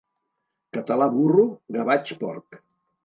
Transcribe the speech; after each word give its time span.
Català 0.77 1.07
burro, 1.17 1.45
gavatx 1.77 2.17
porc. 2.25 2.63